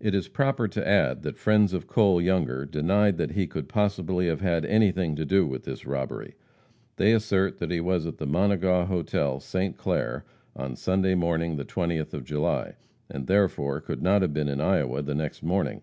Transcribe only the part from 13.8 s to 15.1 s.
could not have been in Iowa